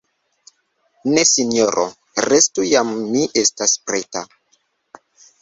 Ne, 1.09 1.25
Sinjoro, 1.31 1.83
restu; 2.29 2.65
jam 2.71 2.91
mi 3.11 3.27
estas 3.43 3.77
preta. 3.93 4.27